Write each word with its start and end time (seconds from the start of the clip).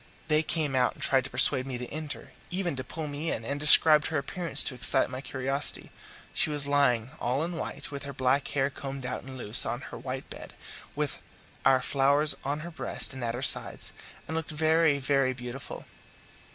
They 0.29 0.41
came 0.41 0.75
out 0.75 0.95
and 0.95 1.03
tried 1.03 1.25
to 1.25 1.29
persuade 1.29 1.67
me 1.67 1.77
to 1.77 1.85
enter, 1.89 2.31
even 2.49 2.75
to 2.75 2.83
pull 2.83 3.05
me 3.05 3.31
in, 3.31 3.45
and 3.45 3.59
described 3.59 4.07
her 4.07 4.17
appearance 4.17 4.63
to 4.63 4.73
excite 4.73 5.11
my 5.11 5.21
curiosity. 5.21 5.91
She 6.33 6.49
was 6.49 6.65
lying 6.67 7.11
all 7.19 7.43
in 7.43 7.55
white, 7.55 7.91
with 7.91 8.01
her 8.05 8.11
black 8.11 8.47
hair 8.47 8.71
combed 8.71 9.05
out 9.05 9.21
and 9.21 9.37
loose, 9.37 9.63
on 9.63 9.81
her 9.93 9.99
white 9.99 10.27
bed, 10.27 10.53
with 10.95 11.19
our 11.63 11.83
flowers 11.83 12.35
on 12.43 12.61
her 12.61 12.71
breast 12.71 13.13
and 13.13 13.23
at 13.23 13.35
her 13.35 13.43
sides, 13.43 13.93
and 14.27 14.35
looked 14.35 14.49
very, 14.49 14.97
very 14.97 15.33
beautiful. 15.33 15.85